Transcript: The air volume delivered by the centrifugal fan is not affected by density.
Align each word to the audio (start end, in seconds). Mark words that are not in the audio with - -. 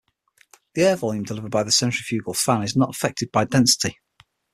The 0.73 0.81
air 0.81 0.95
volume 0.95 1.25
delivered 1.25 1.51
by 1.51 1.61
the 1.61 1.71
centrifugal 1.71 2.33
fan 2.33 2.63
is 2.63 2.75
not 2.75 2.89
affected 2.89 3.31
by 3.31 3.45
density. 3.45 3.99